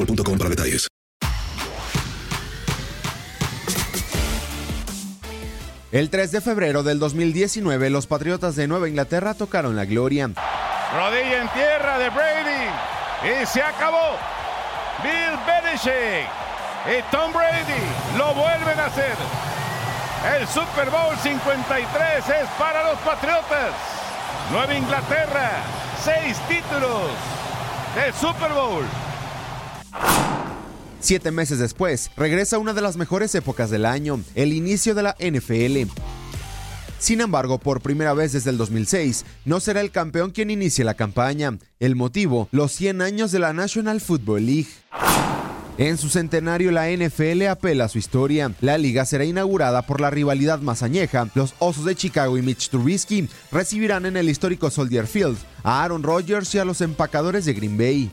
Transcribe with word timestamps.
boostmobile.com 0.00 0.38
para 0.38 0.50
detalles. 0.50 0.88
El 5.92 6.08
3 6.08 6.30
de 6.30 6.40
febrero 6.40 6.84
del 6.84 7.00
2019, 7.00 7.90
los 7.90 8.06
Patriotas 8.06 8.54
de 8.54 8.68
Nueva 8.68 8.88
Inglaterra 8.88 9.34
tocaron 9.34 9.74
la 9.74 9.86
gloria. 9.86 10.26
Rodilla 10.94 11.42
en 11.42 11.48
tierra 11.48 11.98
de 11.98 12.10
Brady. 12.10 13.42
Y 13.42 13.46
se 13.46 13.60
acabó. 13.60 14.16
Bill 15.02 15.36
Belichick 15.46 16.28
y 16.86 17.02
Tom 17.10 17.32
Brady 17.32 17.82
lo 18.16 18.34
vuelven 18.34 18.78
a 18.78 18.86
hacer. 18.86 19.16
El 20.38 20.46
Super 20.46 20.90
Bowl 20.90 21.16
53 21.22 22.28
es 22.28 22.48
para 22.58 22.84
los 22.84 22.98
Patriotas. 23.00 23.74
Nueva 24.52 24.74
Inglaterra, 24.74 25.50
seis 26.04 26.38
títulos 26.48 27.10
del 27.96 28.14
Super 28.14 28.52
Bowl. 28.52 28.84
Siete 31.00 31.30
meses 31.30 31.58
después, 31.58 32.10
regresa 32.16 32.58
una 32.58 32.74
de 32.74 32.82
las 32.82 32.96
mejores 32.96 33.34
épocas 33.34 33.70
del 33.70 33.86
año, 33.86 34.20
el 34.34 34.52
inicio 34.52 34.94
de 34.94 35.02
la 35.02 35.16
NFL. 35.18 35.90
Sin 36.98 37.22
embargo, 37.22 37.56
por 37.56 37.80
primera 37.80 38.12
vez 38.12 38.32
desde 38.32 38.50
el 38.50 38.58
2006, 38.58 39.24
no 39.46 39.58
será 39.60 39.80
el 39.80 39.90
campeón 39.90 40.32
quien 40.32 40.50
inicie 40.50 40.84
la 40.84 40.92
campaña. 40.94 41.58
El 41.78 41.96
motivo, 41.96 42.48
los 42.52 42.72
100 42.72 43.00
años 43.00 43.32
de 43.32 43.38
la 43.38 43.54
National 43.54 44.02
Football 44.02 44.44
League. 44.44 44.68
En 45.78 45.96
su 45.96 46.10
centenario, 46.10 46.70
la 46.72 46.90
NFL 46.90 47.46
apela 47.46 47.86
a 47.86 47.88
su 47.88 47.96
historia. 47.96 48.52
La 48.60 48.76
liga 48.76 49.06
será 49.06 49.24
inaugurada 49.24 49.86
por 49.86 50.02
la 50.02 50.10
rivalidad 50.10 50.60
más 50.60 50.82
añeja. 50.82 51.26
Los 51.34 51.54
Osos 51.58 51.86
de 51.86 51.96
Chicago 51.96 52.36
y 52.36 52.42
Mitch 52.42 52.68
Trubisky 52.68 53.30
recibirán 53.50 54.04
en 54.04 54.18
el 54.18 54.28
histórico 54.28 54.68
Soldier 54.68 55.06
Field 55.06 55.38
a 55.62 55.82
Aaron 55.82 56.02
Rodgers 56.02 56.54
y 56.54 56.58
a 56.58 56.66
los 56.66 56.82
empacadores 56.82 57.46
de 57.46 57.54
Green 57.54 57.78
Bay. 57.78 58.12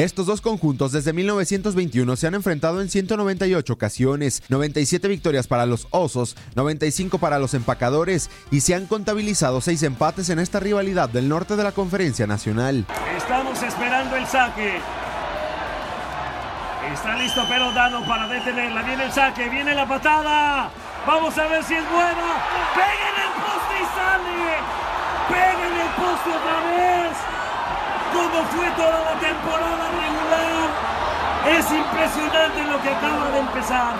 Estos 0.00 0.24
dos 0.24 0.40
conjuntos 0.40 0.92
desde 0.92 1.12
1921 1.12 2.16
se 2.16 2.26
han 2.26 2.34
enfrentado 2.34 2.80
en 2.80 2.88
198 2.88 3.70
ocasiones, 3.70 4.42
97 4.48 5.06
victorias 5.08 5.46
para 5.46 5.66
los 5.66 5.88
Osos, 5.90 6.38
95 6.54 7.18
para 7.18 7.38
los 7.38 7.52
Empacadores 7.52 8.30
y 8.50 8.62
se 8.62 8.74
han 8.74 8.86
contabilizado 8.86 9.60
seis 9.60 9.82
empates 9.82 10.30
en 10.30 10.38
esta 10.38 10.58
rivalidad 10.58 11.10
del 11.10 11.28
norte 11.28 11.54
de 11.54 11.64
la 11.64 11.72
Conferencia 11.72 12.26
Nacional. 12.26 12.86
Estamos 13.14 13.62
esperando 13.62 14.16
el 14.16 14.26
saque. 14.26 14.80
Está 16.94 17.16
listo 17.16 17.46
Pelotano 17.46 18.02
para 18.06 18.26
detenerla. 18.26 18.82
Viene 18.82 19.04
el 19.04 19.12
saque, 19.12 19.50
viene 19.50 19.74
la 19.74 19.86
patada. 19.86 20.70
Vamos 21.06 21.36
a 21.36 21.46
ver 21.46 21.62
si 21.62 21.74
es 21.74 21.84
buena. 21.90 22.40
Pega 22.74 23.06
en 23.10 23.20
el 23.20 23.32
poste 23.36 23.74
y 23.76 23.86
sale. 23.94 24.56
Pega 25.28 25.66
en 25.68 25.76
el 25.78 25.88
poste 25.94 26.30
otra 26.30 26.60
vez 26.70 27.39
como 28.12 28.44
fue 28.46 28.70
toda 28.76 29.00
la 29.04 29.20
temporada 29.20 29.88
regular. 29.90 30.90
Es 31.48 31.66
impresionante 31.70 32.64
lo 32.64 32.82
que 32.82 32.90
acaba 32.90 33.30
de 33.30 33.38
empezar. 33.38 33.94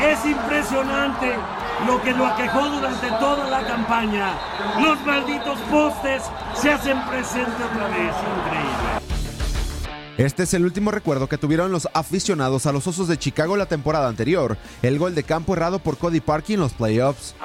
Es 0.00 0.24
impresionante 0.24 1.36
lo 1.86 2.02
que 2.02 2.12
lo 2.12 2.26
aquejó 2.26 2.68
durante 2.68 3.10
toda 3.20 3.48
la 3.48 3.66
campaña. 3.66 4.32
Los 4.80 5.00
malditos 5.04 5.58
postes 5.70 6.22
se 6.54 6.72
hacen 6.72 7.00
presente 7.06 7.62
otra 7.64 7.88
vez. 7.88 8.14
Increíble. 8.46 8.98
Este 10.18 10.42
es 10.42 10.54
el 10.54 10.64
último 10.64 10.90
recuerdo 10.90 11.28
que 11.28 11.38
tuvieron 11.38 11.70
los 11.70 11.88
aficionados 11.94 12.66
a 12.66 12.72
los 12.72 12.88
Osos 12.88 13.06
de 13.06 13.18
Chicago 13.18 13.56
la 13.56 13.66
temporada 13.66 14.08
anterior, 14.08 14.58
el 14.82 14.98
gol 14.98 15.14
de 15.14 15.22
campo 15.22 15.52
errado 15.52 15.78
por 15.78 15.96
Cody 15.96 16.18
Parkey 16.18 16.54
en 16.54 16.60
los 16.60 16.72
playoffs. 16.72 17.36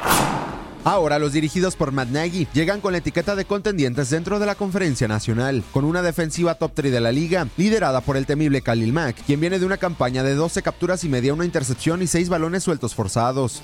Ahora 0.85 1.17
los 1.17 1.31
dirigidos 1.31 1.77
por 1.77 1.93
Matt 1.93 2.09
Nagy 2.09 2.45
llegan 2.53 2.81
con 2.81 2.91
la 2.91 2.97
etiqueta 2.97 3.37
de 3.37 3.45
contendientes 3.45 4.09
dentro 4.09 4.37
de 4.37 4.45
la 4.45 4.55
conferencia 4.55 5.07
nacional, 5.07 5.63
con 5.71 5.85
una 5.85 6.01
defensiva 6.01 6.55
top 6.55 6.73
3 6.73 6.91
de 6.91 6.99
la 6.99 7.13
liga, 7.13 7.47
liderada 7.55 8.01
por 8.01 8.17
el 8.17 8.25
temible 8.25 8.61
Khalil 8.61 8.91
Mack, 8.91 9.23
quien 9.25 9.39
viene 9.39 9.59
de 9.59 9.65
una 9.65 9.77
campaña 9.77 10.23
de 10.23 10.35
12 10.35 10.61
capturas 10.61 11.05
y 11.05 11.09
media, 11.09 11.33
una 11.33 11.45
intercepción 11.45 12.01
y 12.01 12.07
6 12.07 12.27
balones 12.27 12.63
sueltos 12.63 12.95
forzados. 12.95 13.61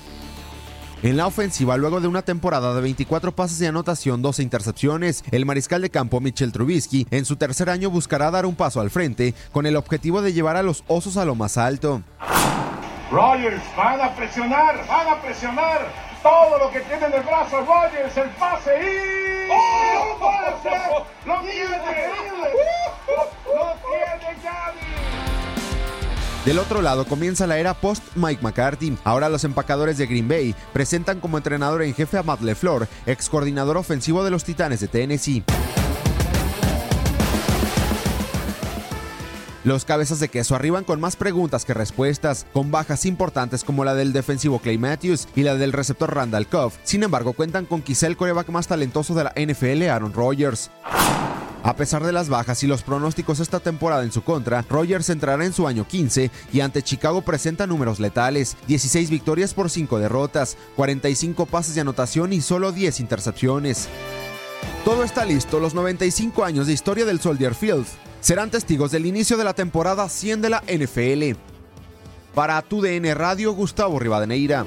En 1.02 1.18
la 1.18 1.26
ofensiva, 1.26 1.76
luego 1.76 2.00
de 2.00 2.08
una 2.08 2.22
temporada 2.22 2.74
de 2.74 2.80
24 2.80 3.32
pases 3.32 3.58
de 3.58 3.68
anotación, 3.68 4.22
12 4.22 4.42
intercepciones, 4.42 5.22
el 5.30 5.44
mariscal 5.44 5.82
de 5.82 5.90
campo 5.90 6.20
Mitchell 6.20 6.52
Trubisky 6.52 7.06
en 7.10 7.26
su 7.26 7.36
tercer 7.36 7.68
año 7.68 7.90
buscará 7.90 8.30
dar 8.30 8.46
un 8.46 8.54
paso 8.54 8.80
al 8.80 8.90
frente 8.90 9.34
con 9.52 9.66
el 9.66 9.76
objetivo 9.76 10.22
de 10.22 10.32
llevar 10.32 10.56
a 10.56 10.62
los 10.62 10.84
osos 10.88 11.18
a 11.18 11.26
lo 11.26 11.34
más 11.34 11.58
alto. 11.58 12.02
Rogers, 13.10 13.62
van 13.76 14.00
a 14.00 14.14
presionar, 14.14 14.86
van 14.86 15.08
a 15.08 15.20
presionar 15.20 16.09
todo 16.22 16.58
lo 16.58 16.70
que 16.70 16.80
tiene 16.80 17.06
en 17.06 17.14
el 17.14 17.22
brazo 17.22 17.60
Rogers, 17.64 18.16
el 18.16 18.30
pase 18.30 18.70
y... 18.80 19.50
¡Oh! 19.50 20.10
¡Lo 20.10 20.18
puede 20.18 20.50
¡Lo 21.26 21.40
tiene! 21.40 21.68
¡Lo 23.46 23.74
tiene 23.74 24.42
Gaby! 24.42 24.80
Del 26.44 26.58
otro 26.58 26.80
lado 26.82 27.06
comienza 27.06 27.46
la 27.46 27.58
era 27.58 27.74
post 27.74 28.02
Mike 28.14 28.42
McCarthy. 28.42 28.96
Ahora 29.04 29.28
los 29.28 29.44
empacadores 29.44 29.98
de 29.98 30.06
Green 30.06 30.28
Bay 30.28 30.54
presentan 30.72 31.20
como 31.20 31.36
entrenador 31.36 31.82
en 31.82 31.94
jefe 31.94 32.16
a 32.18 32.22
Matt 32.22 32.40
LeFleur, 32.40 32.88
ex 33.06 33.28
coordinador 33.28 33.76
ofensivo 33.76 34.24
de 34.24 34.30
los 34.30 34.44
Titanes 34.44 34.80
de 34.80 34.88
Tennessee. 34.88 35.44
Los 39.62 39.84
cabezas 39.84 40.20
de 40.20 40.30
queso 40.30 40.54
arriban 40.54 40.84
con 40.84 41.00
más 41.00 41.16
preguntas 41.16 41.66
que 41.66 41.74
respuestas, 41.74 42.46
con 42.54 42.70
bajas 42.70 43.04
importantes 43.04 43.62
como 43.62 43.84
la 43.84 43.94
del 43.94 44.14
defensivo 44.14 44.58
Clay 44.58 44.78
Matthews 44.78 45.28
y 45.36 45.42
la 45.42 45.54
del 45.54 45.74
receptor 45.74 46.14
Randall 46.14 46.46
Cobb. 46.46 46.72
Sin 46.82 47.02
embargo, 47.02 47.34
cuentan 47.34 47.66
con 47.66 47.82
quizá 47.82 48.06
el 48.06 48.16
coreback 48.16 48.48
más 48.48 48.68
talentoso 48.68 49.14
de 49.14 49.24
la 49.24 49.34
NFL, 49.36 49.82
Aaron 49.90 50.14
Rodgers. 50.14 50.70
A 51.62 51.76
pesar 51.76 52.02
de 52.02 52.12
las 52.12 52.30
bajas 52.30 52.62
y 52.62 52.66
los 52.66 52.82
pronósticos 52.82 53.38
esta 53.38 53.60
temporada 53.60 54.02
en 54.02 54.12
su 54.12 54.22
contra, 54.22 54.64
Rodgers 54.66 55.10
entrará 55.10 55.44
en 55.44 55.52
su 55.52 55.68
año 55.68 55.86
15 55.86 56.30
y 56.54 56.60
ante 56.60 56.82
Chicago 56.82 57.20
presenta 57.20 57.66
números 57.66 58.00
letales, 58.00 58.56
16 58.66 59.10
victorias 59.10 59.52
por 59.52 59.68
5 59.68 59.98
derrotas, 59.98 60.56
45 60.76 61.44
pases 61.44 61.74
de 61.74 61.82
anotación 61.82 62.32
y 62.32 62.40
solo 62.40 62.72
10 62.72 63.00
intercepciones. 63.00 63.88
Todo 64.86 65.04
está 65.04 65.26
listo, 65.26 65.60
los 65.60 65.74
95 65.74 66.44
años 66.44 66.66
de 66.66 66.72
historia 66.72 67.04
del 67.04 67.20
Soldier 67.20 67.54
Field 67.54 67.86
serán 68.20 68.50
testigos 68.50 68.90
del 68.90 69.06
inicio 69.06 69.36
de 69.36 69.44
la 69.44 69.54
temporada 69.54 70.08
100 70.08 70.42
de 70.42 70.50
la 70.50 70.62
NFL. 70.62 71.38
Para 72.34 72.62
tu 72.62 72.80
DN 72.80 73.14
Radio, 73.14 73.52
Gustavo 73.52 73.98
Rivadeneira. 73.98 74.64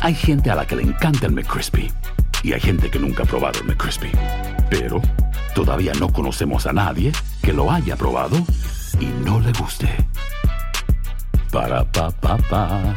Hay 0.00 0.14
gente 0.14 0.50
a 0.50 0.56
la 0.56 0.66
que 0.66 0.74
le 0.74 0.82
encanta 0.82 1.26
el 1.26 1.32
McCrispy 1.32 1.88
y 2.42 2.52
hay 2.52 2.60
gente 2.60 2.90
que 2.90 2.98
nunca 2.98 3.22
ha 3.22 3.26
probado 3.26 3.60
el 3.60 3.66
McCrispy. 3.66 4.10
Pero 4.68 5.00
todavía 5.54 5.92
no 5.94 6.12
conocemos 6.12 6.66
a 6.66 6.72
nadie 6.72 7.12
que 7.40 7.52
lo 7.52 7.70
haya 7.70 7.96
probado 7.96 8.36
y 8.98 9.06
no 9.24 9.38
le 9.38 9.52
guste. 9.52 9.88
Para 11.52 11.84
pa 11.92 12.10
pa 12.10 12.36
pa. 12.36 12.96